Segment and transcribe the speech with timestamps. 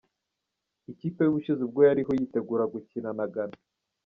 [0.91, 3.57] Ikipe y’ubushize ubwo yariho yitegura gukina na Ghana.